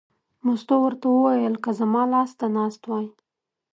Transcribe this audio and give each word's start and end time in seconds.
مستو 0.45 0.75
ورته 0.83 1.05
وویل: 1.11 1.53
که 1.63 1.71
زما 1.79 2.01
لاس 2.13 2.31
ته 2.39 2.45
ناست 2.55 2.81
وای. 2.89 3.05